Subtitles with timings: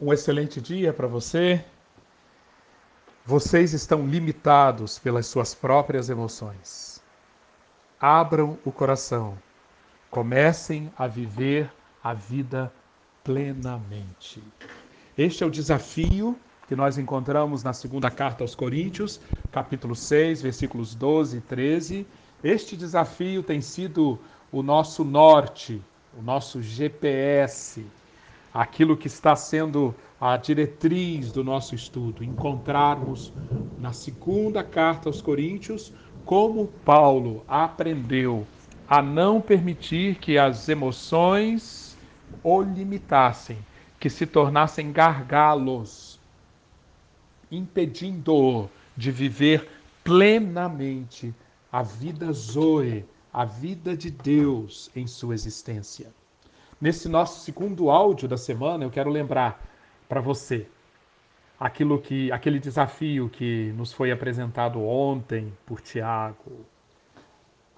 [0.00, 1.64] Um excelente dia para você.
[3.26, 7.02] Vocês estão limitados pelas suas próprias emoções.
[8.00, 9.36] Abram o coração.
[10.08, 11.68] Comecem a viver
[12.02, 12.72] a vida
[13.24, 14.40] plenamente.
[15.16, 16.38] Este é o desafio
[16.68, 19.20] que nós encontramos na segunda carta aos Coríntios,
[19.50, 22.06] capítulo 6, versículos 12 e 13.
[22.44, 24.16] Este desafio tem sido
[24.52, 25.82] o nosso norte,
[26.16, 27.84] o nosso GPS
[28.52, 33.32] aquilo que está sendo a diretriz do nosso estudo, encontrarmos
[33.78, 35.92] na segunda carta aos Coríntios
[36.24, 38.46] como Paulo aprendeu
[38.88, 41.96] a não permitir que as emoções
[42.42, 43.58] o limitassem,
[44.00, 46.18] que se tornassem gargalos,
[47.50, 49.68] impedindo-o de viver
[50.02, 51.34] plenamente
[51.70, 56.17] a vida Zoe, a vida de Deus em sua existência.
[56.80, 59.60] Nesse nosso segundo áudio da semana, eu quero lembrar
[60.08, 60.68] para você
[61.58, 66.64] aquilo que aquele desafio que nos foi apresentado ontem por Tiago.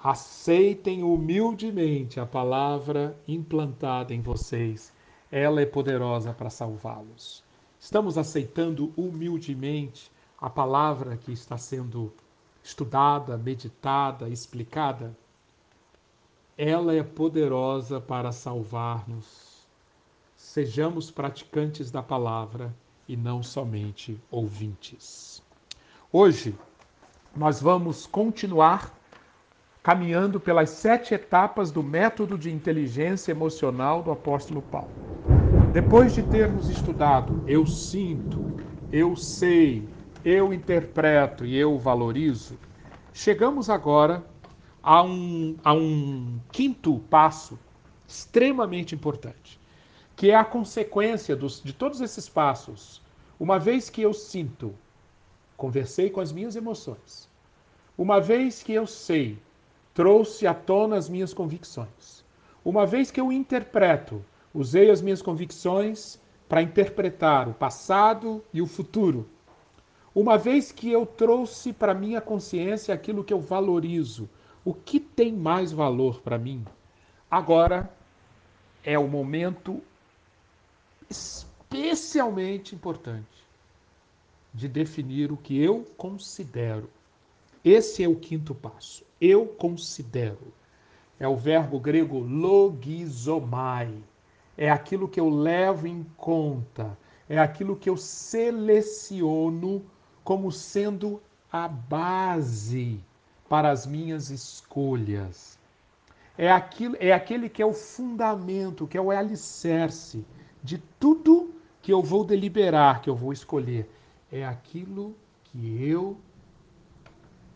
[0.04, 4.92] Aceitem humildemente a palavra implantada em vocês.
[5.32, 7.42] Ela é poderosa para salvá-los.
[7.78, 12.12] Estamos aceitando humildemente a palavra que está sendo
[12.62, 15.16] estudada, meditada, explicada?
[16.62, 19.66] Ela é poderosa para salvar-nos.
[20.36, 22.76] Sejamos praticantes da palavra
[23.08, 25.42] e não somente ouvintes.
[26.12, 26.54] Hoje,
[27.34, 28.94] nós vamos continuar
[29.82, 34.90] caminhando pelas sete etapas do método de inteligência emocional do apóstolo Paulo.
[35.72, 38.38] Depois de termos estudado eu sinto,
[38.92, 39.88] eu sei,
[40.22, 42.58] eu interpreto e eu valorizo,
[43.14, 44.22] chegamos agora
[44.82, 47.58] a um, a um quinto passo
[48.06, 49.60] extremamente importante,
[50.16, 53.00] que é a consequência dos, de todos esses passos.
[53.38, 54.74] Uma vez que eu sinto,
[55.56, 57.28] conversei com as minhas emoções,
[57.96, 59.38] uma vez que eu sei,
[59.94, 62.24] trouxe à tona as minhas convicções,
[62.64, 64.24] uma vez que eu interpreto,
[64.54, 66.18] usei as minhas convicções
[66.48, 69.28] para interpretar o passado e o futuro.
[70.12, 74.28] Uma vez que eu trouxe para minha consciência aquilo que eu valorizo,
[74.70, 76.64] o que tem mais valor para mim?
[77.28, 77.92] Agora
[78.84, 79.82] é o momento
[81.10, 83.44] especialmente importante
[84.54, 86.88] de definir o que eu considero.
[87.64, 89.04] Esse é o quinto passo.
[89.20, 90.54] Eu considero.
[91.18, 93.92] É o verbo grego logizomai.
[94.56, 96.96] É aquilo que eu levo em conta,
[97.28, 99.84] é aquilo que eu seleciono
[100.22, 101.20] como sendo
[101.50, 103.00] a base
[103.50, 105.58] para as minhas escolhas.
[106.38, 110.24] É, aquilo, é aquele que é o fundamento, que é o alicerce
[110.62, 111.52] de tudo
[111.82, 113.90] que eu vou deliberar, que eu vou escolher.
[114.30, 116.16] É aquilo que eu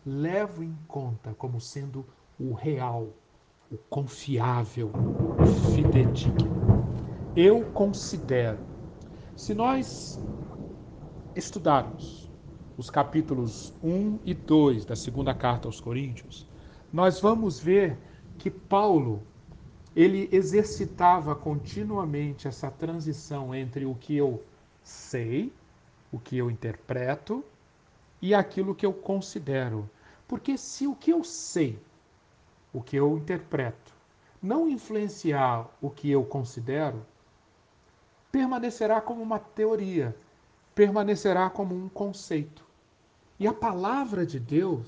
[0.05, 2.05] levo em conta como sendo
[2.37, 3.07] o real,
[3.71, 4.91] o confiável,
[5.39, 6.85] o fidedigno.
[7.37, 8.59] Eu considero.
[9.33, 10.19] Se nós
[11.37, 12.24] estudarmos
[12.77, 16.45] os capítulos 1 e 2 da segunda carta aos Coríntios,
[16.91, 17.97] nós vamos ver
[18.37, 19.21] que Paulo
[19.95, 24.43] ele exercitava continuamente essa transição entre o que eu
[24.83, 25.53] sei,
[26.11, 27.43] o que eu interpreto
[28.21, 29.89] e aquilo que eu considero.
[30.27, 31.79] Porque se o que eu sei,
[32.73, 33.93] o que eu interpreto,
[34.41, 37.05] não influenciar o que eu considero,
[38.31, 40.15] permanecerá como uma teoria,
[40.73, 42.64] permanecerá como um conceito.
[43.37, 44.87] E a palavra de Deus,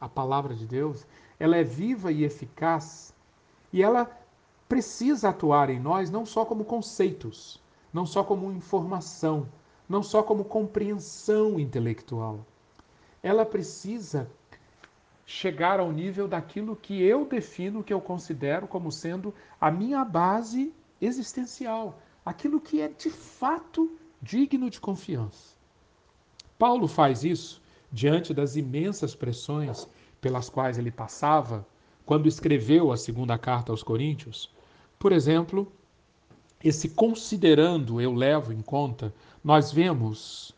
[0.00, 1.04] a palavra de Deus,
[1.38, 3.12] ela é viva e eficaz
[3.72, 4.08] e ela
[4.68, 7.60] precisa atuar em nós não só como conceitos,
[7.92, 9.48] não só como informação,
[9.88, 12.46] não só como compreensão intelectual.
[13.20, 14.30] Ela precisa
[15.26, 20.72] chegar ao nível daquilo que eu defino, que eu considero como sendo a minha base
[21.00, 25.56] existencial, aquilo que é de fato digno de confiança.
[26.56, 29.88] Paulo faz isso diante das imensas pressões
[30.20, 31.66] pelas quais ele passava
[32.04, 34.50] quando escreveu a segunda carta aos Coríntios.
[34.98, 35.70] Por exemplo,
[36.62, 39.14] esse considerando eu levo em conta,
[39.44, 40.50] nós vemos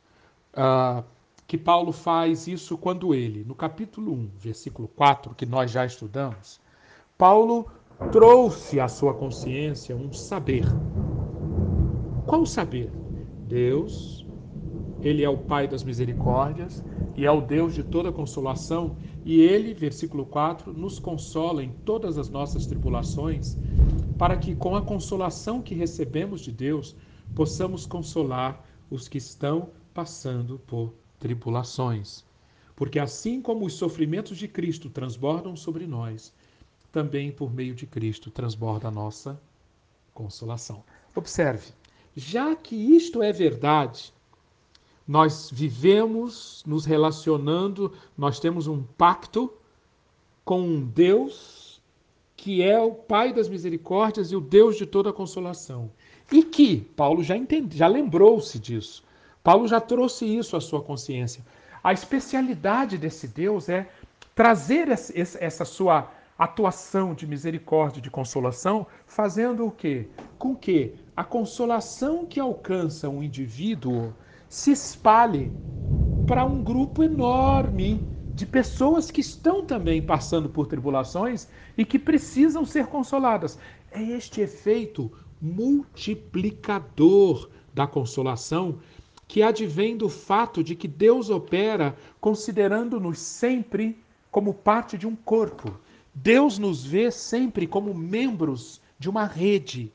[0.54, 1.04] uh,
[1.46, 6.60] que Paulo faz isso quando ele, no capítulo 1, versículo 4, que nós já estudamos,
[7.18, 7.70] Paulo
[8.12, 10.64] trouxe à sua consciência um saber.
[12.26, 12.90] Qual saber?
[13.46, 14.24] Deus,
[15.02, 16.84] ele é o Pai das misericórdias,
[17.16, 22.18] e é o Deus de toda consolação, e ele, versículo 4, nos consola em todas
[22.18, 23.56] as nossas tribulações,
[24.18, 26.94] para que com a consolação que recebemos de Deus,
[27.34, 32.24] possamos consolar os que estão passando por tribulações.
[32.74, 36.32] Porque assim como os sofrimentos de Cristo transbordam sobre nós,
[36.90, 39.40] também por meio de Cristo transborda a nossa
[40.12, 40.82] consolação.
[41.14, 41.72] Observe,
[42.16, 44.12] já que isto é verdade,
[45.10, 49.52] nós vivemos nos relacionando, nós temos um pacto
[50.44, 51.82] com um Deus
[52.36, 55.90] que é o Pai das misericórdias e o Deus de toda consolação.
[56.30, 59.02] E que Paulo já entende, já lembrou-se disso.
[59.42, 61.44] Paulo já trouxe isso à sua consciência.
[61.82, 63.90] A especialidade desse Deus é
[64.32, 66.08] trazer essa sua
[66.38, 70.06] atuação de misericórdia, de consolação, fazendo o quê?
[70.38, 74.14] Com que a consolação que alcança um indivíduo
[74.50, 75.50] se espalhe
[76.26, 78.04] para um grupo enorme
[78.34, 81.46] de pessoas que estão também passando por tribulações
[81.78, 83.60] e que precisam ser consoladas.
[83.92, 88.80] É este efeito multiplicador da consolação
[89.28, 93.96] que advém do fato de que Deus opera considerando-nos sempre
[94.32, 95.78] como parte de um corpo.
[96.12, 99.92] Deus nos vê sempre como membros de uma rede.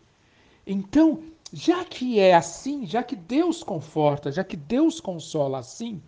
[0.65, 1.23] Então,
[1.57, 6.03] já que é assim, já que Deus conforta, já que Deus consola assim,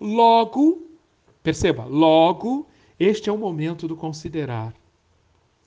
[0.00, 0.88] logo,
[1.42, 2.66] perceba, logo,
[2.98, 4.72] este é o momento do considerar.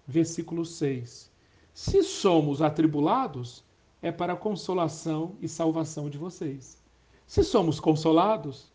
[0.08, 1.32] Versículo 6.
[1.72, 3.64] Se somos atribulados,
[4.02, 6.82] é para a consolação e salvação de vocês.
[7.28, 8.72] Se somos consolados,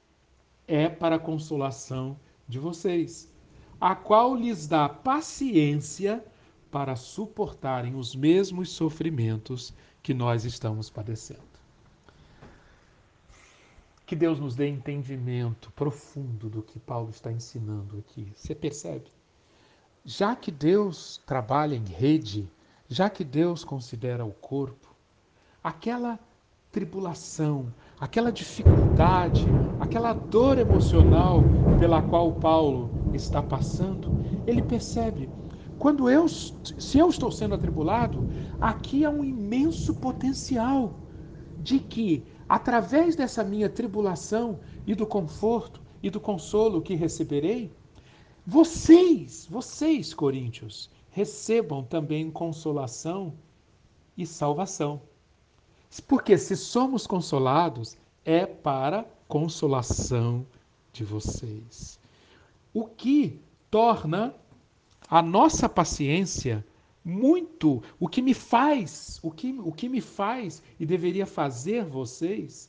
[0.69, 2.17] é para a consolação
[2.47, 3.29] de vocês,
[3.81, 6.25] a qual lhes dá paciência
[6.71, 9.75] para suportarem os mesmos sofrimentos
[10.07, 11.41] que nós estamos padecendo.
[14.07, 18.33] Que Deus nos dê entendimento profundo do que Paulo está ensinando aqui.
[18.37, 19.07] Você percebe?
[20.05, 22.49] Já que Deus trabalha em rede,
[22.89, 24.95] já que Deus considera o corpo,
[25.61, 26.21] aquela
[26.71, 29.45] tribulação, aquela dificuldade,
[29.81, 31.43] aquela dor emocional
[31.81, 34.09] pela qual Paulo está passando,
[34.47, 35.29] ele percebe
[35.87, 38.27] quando eu, se eu estou sendo atribulado,
[38.61, 40.99] aqui há um imenso potencial
[41.57, 47.73] de que, através dessa minha tribulação e do conforto e do consolo que receberei,
[48.45, 53.33] vocês, vocês, coríntios, recebam também consolação
[54.17, 55.01] e salvação.
[56.09, 60.45] Porque se somos consolados, é para consolação
[60.93, 61.97] de vocês.
[62.75, 63.41] O que
[63.71, 64.35] torna
[65.09, 66.65] a nossa paciência
[67.05, 72.69] muito o que me faz, o que, o que me faz e deveria fazer vocês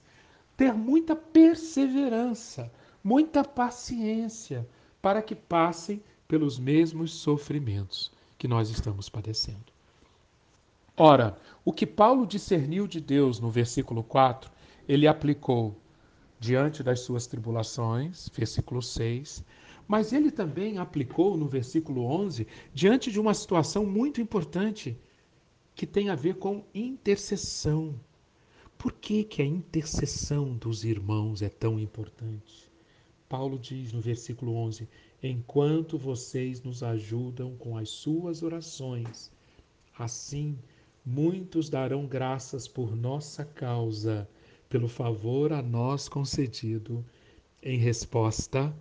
[0.56, 2.72] ter muita perseverança,
[3.04, 4.68] muita paciência
[5.02, 9.72] para que passem pelos mesmos sofrimentos que nós estamos padecendo.
[10.96, 14.52] Ora, o que Paulo discerniu de Deus no versículo 4,
[14.88, 15.76] ele aplicou
[16.40, 19.44] diante das suas tribulações, versículo 6,
[19.88, 24.98] mas ele também aplicou no versículo 11 diante de uma situação muito importante
[25.74, 27.96] que tem a ver com intercessão.
[28.78, 32.70] Por que, que a intercessão dos irmãos é tão importante?
[33.30, 34.88] Paulo diz no versículo 11:
[35.24, 39.32] Enquanto vocês nos ajudam com as suas orações,
[39.98, 40.58] assim
[41.06, 44.30] muitos darão graças por nossa causa,
[44.70, 47.06] pelo favor a nós concedido,
[47.64, 48.76] em resposta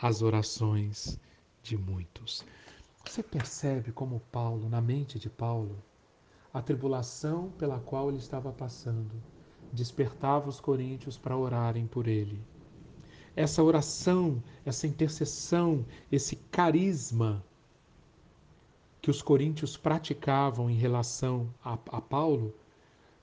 [0.00, 1.18] as orações
[1.62, 2.44] de muitos.
[3.04, 5.76] Você percebe como Paulo, na mente de Paulo,
[6.52, 9.10] a tribulação pela qual ele estava passando
[9.74, 12.40] despertava os coríntios para orarem por ele.
[13.36, 17.44] Essa oração, essa intercessão, esse carisma
[19.02, 22.54] que os coríntios praticavam em relação a, a Paulo,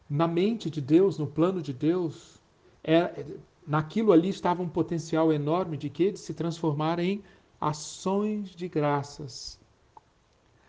[0.10, 2.42] na mente de Deus, no plano de Deus,
[2.84, 3.26] é,
[3.68, 7.22] naquilo ali estava um potencial enorme de que de se transformar em
[7.60, 9.60] ações de graças.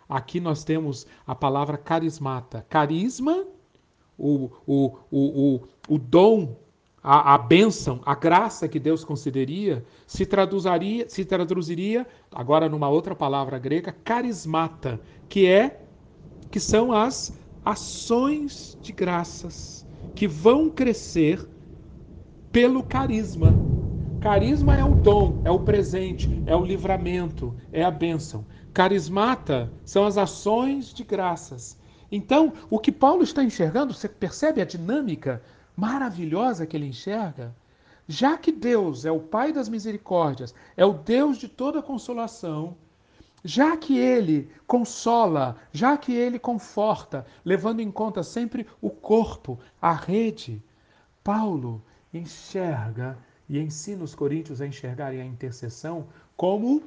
[0.08, 2.66] Aqui nós temos a palavra carismata.
[2.68, 3.46] Carisma,
[4.18, 5.20] o, o, o,
[5.54, 6.54] o, o dom,
[7.02, 13.14] a, a bênção, a graça que Deus concederia, se traduziria, se traduziria, agora numa outra
[13.14, 15.80] palavra grega, carismata, que é
[16.50, 17.32] que são as
[17.64, 21.48] ações de graças que vão crescer
[22.52, 23.54] pelo carisma.
[24.20, 28.44] Carisma é o dom, é o presente, é o livramento, é a bênção.
[28.74, 31.78] Carismata são as ações de graças.
[32.10, 35.42] Então, o que Paulo está enxergando, você percebe a dinâmica
[35.74, 37.56] maravilhosa que ele enxerga?
[38.06, 42.76] Já que Deus é o Pai das misericórdias, é o Deus de toda consolação,
[43.42, 49.94] já que ele consola, já que ele conforta, levando em conta sempre o corpo, a
[49.94, 50.62] rede,
[51.24, 56.82] Paulo enxerga e ensina os coríntios a enxergarem a intercessão como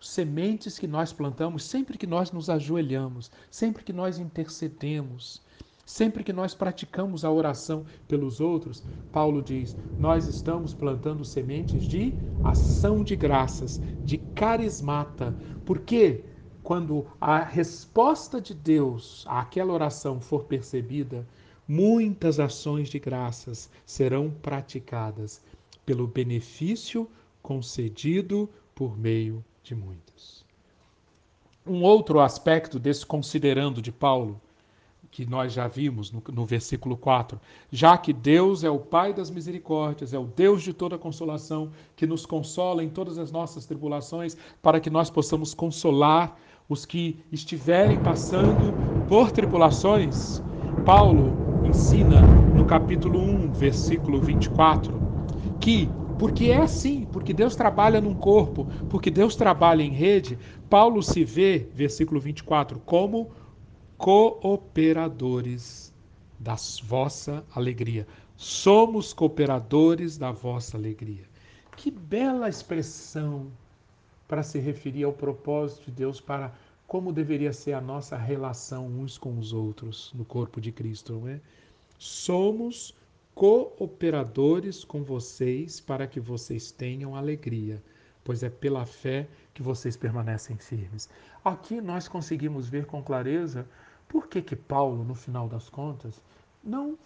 [0.00, 5.42] sementes que nós plantamos sempre que nós nos ajoelhamos, sempre que nós intercedemos,
[5.84, 8.84] sempre que nós praticamos a oração pelos outros.
[9.10, 16.24] Paulo diz: nós estamos plantando sementes de ação de graças, de carismata, porque
[16.62, 21.26] quando a resposta de Deus àquela oração for percebida,
[21.68, 25.42] muitas ações de graças serão praticadas
[25.84, 27.06] pelo benefício
[27.42, 30.46] concedido por meio de muitos.
[31.66, 34.40] Um outro aspecto desse considerando de Paulo,
[35.10, 37.38] que nós já vimos no, no, versículo 4,
[37.70, 42.06] já que Deus é o Pai das misericórdias, é o Deus de toda consolação, que
[42.06, 47.98] nos consola em todas as nossas tribulações, para que nós possamos consolar os que estiverem
[48.02, 48.72] passando
[49.08, 50.42] por tribulações.
[50.84, 52.22] Paulo ensina
[52.56, 54.98] no capítulo 1, versículo 24,
[55.60, 60.36] que porque é assim, porque Deus trabalha num corpo, porque Deus trabalha em rede.
[60.68, 63.30] Paulo se vê, versículo 24, como
[63.96, 65.94] cooperadores
[66.40, 68.06] da vossa alegria.
[68.36, 71.24] Somos cooperadores da vossa alegria.
[71.76, 73.52] Que bela expressão
[74.26, 76.52] para se referir ao propósito de Deus para
[76.88, 81.28] como deveria ser a nossa relação uns com os outros no corpo de Cristo, não
[81.28, 81.38] é?
[81.98, 82.96] Somos
[83.34, 87.82] cooperadores com vocês para que vocês tenham alegria,
[88.24, 91.10] pois é pela fé que vocês permanecem firmes.
[91.44, 93.68] Aqui nós conseguimos ver com clareza
[94.08, 96.22] por que, que Paulo, no final das contas,
[96.64, 96.98] não,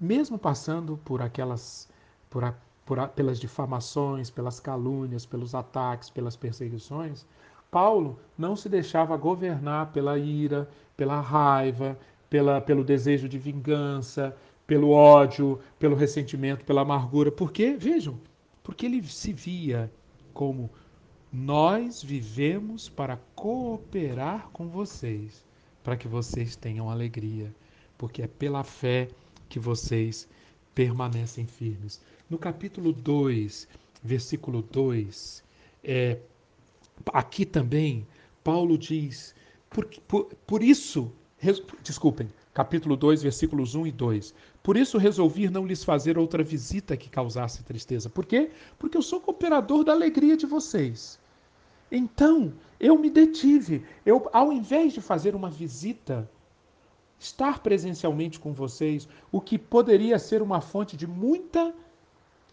[0.00, 1.88] mesmo passando por aquelas,
[2.30, 2.54] por, a,
[2.84, 7.26] por a, pelas difamações, pelas calúnias, pelos ataques, pelas perseguições,
[7.76, 10.66] Paulo não se deixava governar pela ira,
[10.96, 11.98] pela raiva,
[12.30, 14.34] pela, pelo desejo de vingança,
[14.66, 17.30] pelo ódio, pelo ressentimento, pela amargura.
[17.30, 17.76] Por quê?
[17.78, 18.18] Vejam,
[18.62, 19.92] porque ele se via
[20.32, 20.70] como
[21.30, 25.44] nós vivemos para cooperar com vocês,
[25.84, 27.54] para que vocês tenham alegria,
[27.98, 29.06] porque é pela fé
[29.50, 30.26] que vocês
[30.74, 32.00] permanecem firmes.
[32.30, 33.68] No capítulo 2,
[34.02, 35.44] versículo 2,
[35.84, 36.20] é,
[37.12, 38.06] aqui também,
[38.42, 39.34] Paulo diz:
[39.70, 44.34] por, por, por isso, res, desculpem, capítulo 2, versículos 1 e 2.
[44.62, 48.08] Por isso resolvi não lhes fazer outra visita que causasse tristeza.
[48.08, 48.50] Por quê?
[48.78, 51.18] Porque eu sou cooperador da alegria de vocês.
[51.90, 53.84] Então, eu me detive.
[54.04, 56.28] Eu, ao invés de fazer uma visita,
[57.18, 61.74] estar presencialmente com vocês, o que poderia ser uma fonte de muita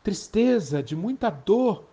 [0.03, 1.85] tristeza, de muita dor,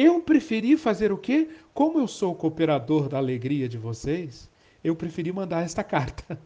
[0.00, 1.48] eu preferi fazer o quê?
[1.74, 4.48] Como eu sou cooperador da alegria de vocês,
[4.84, 6.40] eu preferi mandar esta carta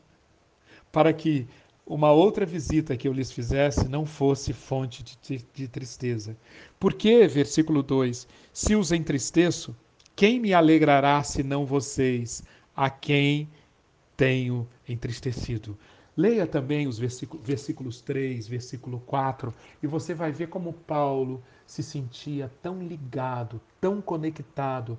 [0.91, 1.47] para que
[1.87, 6.35] uma outra visita que eu lhes fizesse não fosse fonte de, de tristeza.
[6.81, 9.77] Porque, versículo 2: Se os entristeço,
[10.17, 12.43] quem me alegrará senão vocês,
[12.75, 13.51] a quem
[14.17, 15.77] tenho entristecido?
[16.17, 19.53] Leia também os versículos, versículos 3, versículo 4,
[19.83, 24.99] e você vai ver como Paulo se sentia tão ligado, tão conectado,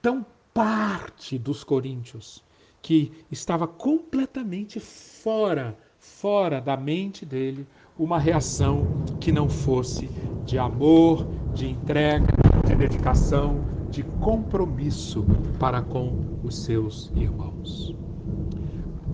[0.00, 2.44] tão parte dos coríntios
[2.80, 7.66] que estava completamente fora, fora da mente dele,
[7.98, 8.86] uma reação
[9.20, 10.10] que não fosse
[10.44, 12.26] de amor, de entrega,
[12.66, 15.24] de dedicação, de compromisso
[15.58, 17.94] para com os seus irmãos.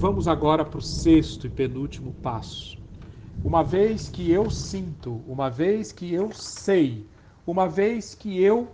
[0.00, 2.78] Vamos agora para o sexto e penúltimo passo.
[3.43, 7.05] Uma vez que eu sinto, uma vez que eu sei,
[7.45, 8.69] uma vez que eu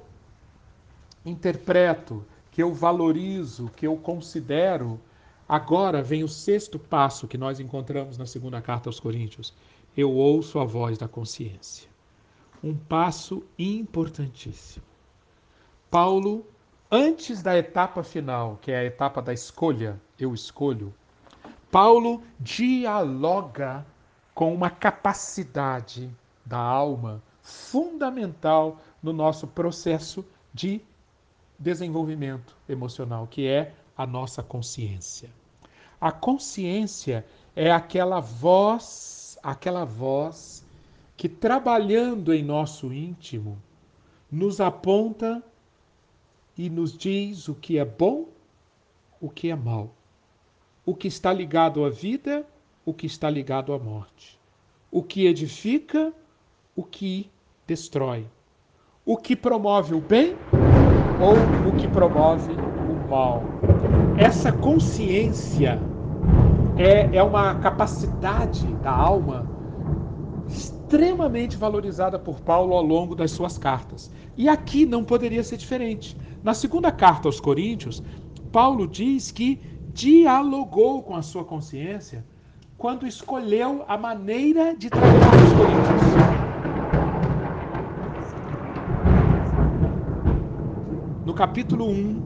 [1.24, 5.00] interpreto, que eu valorizo, que eu considero.
[5.48, 9.54] Agora vem o sexto passo que nós encontramos na segunda carta aos Coríntios.
[9.96, 11.88] Eu ouço a voz da consciência.
[12.62, 14.84] Um passo importantíssimo.
[15.90, 16.46] Paulo,
[16.90, 20.92] antes da etapa final, que é a etapa da escolha, eu escolho,
[21.74, 23.84] Paulo dialoga
[24.32, 26.08] com uma capacidade
[26.46, 30.80] da alma fundamental no nosso processo de
[31.58, 35.28] desenvolvimento emocional, que é a nossa consciência.
[36.00, 37.26] A consciência
[37.56, 40.64] é aquela voz, aquela voz
[41.16, 43.60] que trabalhando em nosso íntimo
[44.30, 45.42] nos aponta
[46.56, 48.28] e nos diz o que é bom,
[49.20, 49.90] o que é mal,
[50.86, 52.46] o que está ligado à vida,
[52.84, 54.38] o que está ligado à morte,
[54.90, 56.12] o que edifica,
[56.76, 57.30] o que
[57.66, 58.26] destrói,
[59.04, 60.36] o que promove o bem
[61.20, 63.42] ou o que promove o mal.
[64.18, 65.80] Essa consciência
[66.76, 69.48] é, é uma capacidade da alma
[70.48, 74.10] extremamente valorizada por Paulo ao longo das suas cartas.
[74.36, 76.16] E aqui não poderia ser diferente.
[76.42, 78.02] Na segunda carta aos Coríntios,
[78.52, 79.60] Paulo diz que
[79.94, 82.26] dialogou com a sua consciência
[82.76, 86.34] quando escolheu a maneira de tratar os Coríntios.
[91.24, 92.22] No capítulo 1,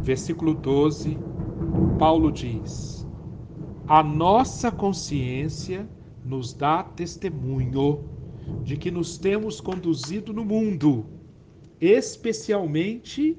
[0.00, 1.18] versículo 12,
[1.98, 3.04] Paulo diz:
[3.88, 5.88] A nossa consciência
[6.24, 8.04] nos dá testemunho
[8.62, 11.04] de que nos temos conduzido no mundo,
[11.80, 13.36] especialmente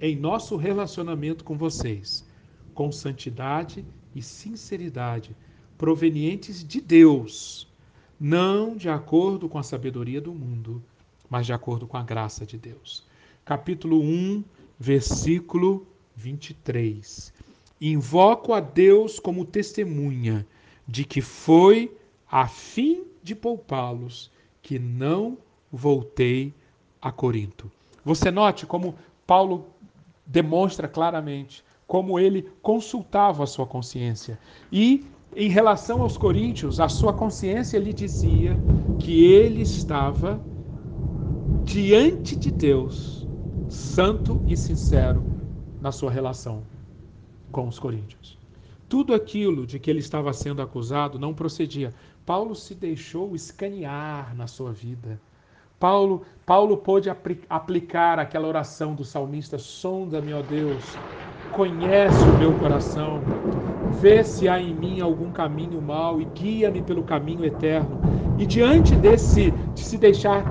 [0.00, 2.27] em nosso relacionamento com vocês,
[2.78, 5.34] com santidade e sinceridade,
[5.76, 7.66] provenientes de Deus,
[8.20, 10.80] não de acordo com a sabedoria do mundo,
[11.28, 13.04] mas de acordo com a graça de Deus.
[13.44, 14.44] Capítulo 1,
[14.78, 17.34] versículo 23.
[17.80, 20.46] Invoco a Deus como testemunha
[20.86, 21.92] de que foi
[22.30, 24.30] a fim de poupá-los,
[24.62, 25.36] que não
[25.72, 26.54] voltei
[27.02, 27.68] a Corinto.
[28.04, 28.94] Você note como
[29.26, 29.66] Paulo
[30.24, 34.38] demonstra claramente como ele consultava a sua consciência.
[34.70, 38.56] E em relação aos coríntios, a sua consciência lhe dizia
[39.00, 40.38] que ele estava
[41.64, 43.26] diante de Deus,
[43.70, 45.24] santo e sincero
[45.80, 46.62] na sua relação
[47.50, 48.38] com os coríntios.
[48.86, 51.94] Tudo aquilo de que ele estava sendo acusado não procedia.
[52.24, 55.20] Paulo se deixou escanear na sua vida.
[55.78, 57.08] Paulo, Paulo pôde
[57.48, 61.00] aplicar aquela oração do salmista: sonda-me, ó Deus,
[61.50, 63.30] conhece o meu coração,
[63.88, 68.00] vê se há em mim algum caminho mau e guia-me pelo caminho eterno.
[68.36, 70.50] E diante desse de se deixar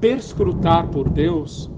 [0.00, 1.70] perscrutar por Deus,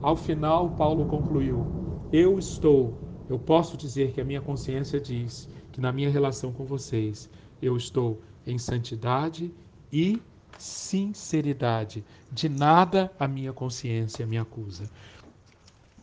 [0.00, 1.68] ao final Paulo concluiu:
[2.12, 6.64] Eu estou, eu posso dizer que a minha consciência diz que na minha relação com
[6.64, 7.30] vocês
[7.60, 9.54] eu estou em santidade
[9.92, 10.22] e
[10.56, 12.04] sinceridade.
[12.30, 14.90] De nada a minha consciência me acusa.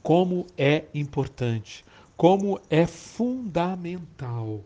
[0.06, 1.84] Como é importante,
[2.16, 4.62] como é fundamental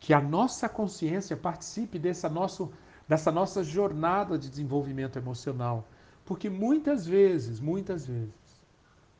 [0.00, 2.72] que a nossa consciência participe dessa, nosso,
[3.06, 5.86] dessa nossa jornada de desenvolvimento emocional.
[6.24, 8.32] Porque muitas vezes, muitas vezes,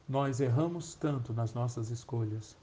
[0.08, 2.56] nós erramos tanto nas nossas escolhas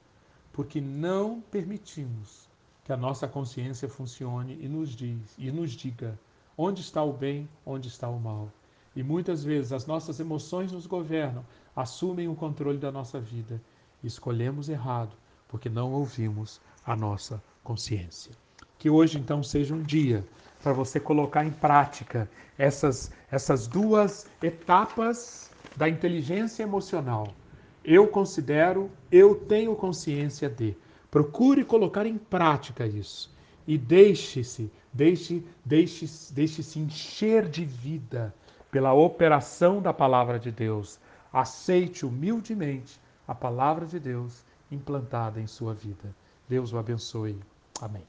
[0.52, 2.50] porque não permitimos
[2.84, 6.20] que a nossa consciência funcione e nos diz e nos diga
[6.58, 8.50] onde está o bem, onde está o mal.
[8.96, 11.44] E muitas vezes as nossas emoções nos governam,
[11.76, 13.62] assumem o controle da nossa vida.
[14.04, 15.16] E escolhemos errado,
[15.48, 18.32] porque não ouvimos a nossa consciência.
[18.78, 20.24] Que hoje então seja um dia
[20.62, 27.34] para você colocar em prática essas, essas duas etapas da inteligência emocional.
[27.84, 30.76] Eu considero, eu tenho consciência de.
[31.10, 33.34] Procure colocar em prática isso
[33.68, 38.34] e deixe-se, deixe, deixe, deixe-se encher de vida
[38.74, 41.00] pela operação da palavra de Deus.
[41.32, 46.14] Aceite humildemente a palavra de Deus implantada em sua vida.
[46.50, 47.40] Deus o abençoe.
[47.80, 48.04] Amém.